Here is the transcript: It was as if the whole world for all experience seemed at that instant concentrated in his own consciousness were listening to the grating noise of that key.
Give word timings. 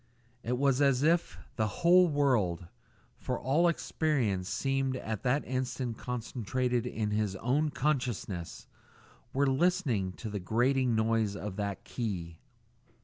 It 0.41 0.57
was 0.57 0.81
as 0.81 1.03
if 1.03 1.37
the 1.57 1.67
whole 1.67 2.07
world 2.07 2.65
for 3.19 3.39
all 3.39 3.67
experience 3.67 4.49
seemed 4.49 4.95
at 4.95 5.21
that 5.21 5.45
instant 5.45 5.99
concentrated 5.99 6.87
in 6.87 7.11
his 7.11 7.35
own 7.35 7.69
consciousness 7.69 8.65
were 9.31 9.45
listening 9.45 10.13
to 10.13 10.31
the 10.31 10.39
grating 10.39 10.95
noise 10.95 11.35
of 11.35 11.55
that 11.57 11.83
key. 11.83 12.39